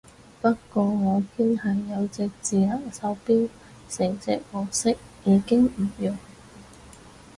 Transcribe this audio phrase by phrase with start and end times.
[0.41, 3.47] 不過我堅係有隻智能手錶，
[3.87, 4.89] 成隻黃色
[5.25, 6.17] 已經唔用